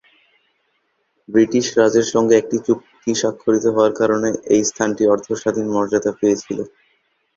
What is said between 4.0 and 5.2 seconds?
কারণে এই স্থানটি